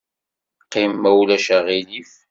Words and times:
Qqim, 0.63 0.91
ma 1.01 1.11
ulac 1.19 1.47
aɣilif. 1.57 2.11